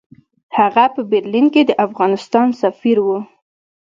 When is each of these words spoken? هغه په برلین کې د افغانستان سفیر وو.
هغه 0.57 0.85
په 0.93 1.01
برلین 1.11 1.45
کې 1.53 1.61
د 1.65 1.71
افغانستان 1.85 2.47
سفیر 2.61 2.97
وو. 3.05 3.19